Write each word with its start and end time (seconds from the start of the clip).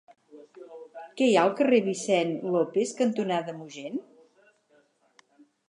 Què 1.19 1.27
hi 1.31 1.35
ha 1.35 1.43
al 1.49 1.53
carrer 1.59 1.79
Vicent 1.89 2.33
López 2.57 2.95
cantonada 3.03 3.57
Mogent? 3.61 4.05